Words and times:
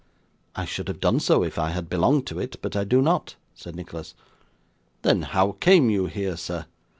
'I 0.55 0.65
should 0.65 0.87
have 0.87 0.99
done 0.99 1.19
so, 1.19 1.43
if 1.43 1.59
I 1.59 1.69
had 1.69 1.87
belonged 1.87 2.25
to 2.25 2.39
it, 2.39 2.55
but 2.63 2.75
I 2.75 2.83
do 2.83 3.03
not,' 3.03 3.35
said 3.53 3.75
Nicholas. 3.75 4.15
'Then 5.03 5.21
how 5.21 5.51
came 5.59 5.91
you 5.91 6.07
here, 6.07 6.35
sir? 6.37 6.65